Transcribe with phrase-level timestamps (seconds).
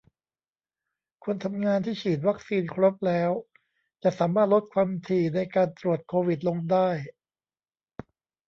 [1.23, 3.31] คนทำงานที่ฉีดวัคซีนครบแล้ว
[4.03, 6.89] จะสามารถลดความถี่ในการตรวจโควิดลงได้